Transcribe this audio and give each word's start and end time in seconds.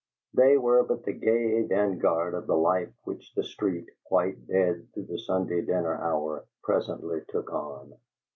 They 0.33 0.57
were 0.57 0.81
but 0.81 1.03
the 1.05 1.13
gay 1.13 1.61
vanguard 1.61 2.33
of 2.33 2.47
the 2.47 2.57
life 2.57 2.91
which 3.03 3.35
the 3.35 3.43
street, 3.43 3.87
quite 4.05 4.47
dead 4.47 4.87
through 4.95 5.05
the 5.05 5.19
Sunday 5.19 5.61
dinner 5.61 5.93
hour, 5.93 6.43
presently 6.63 7.21
took 7.29 7.51
on. 7.53 7.93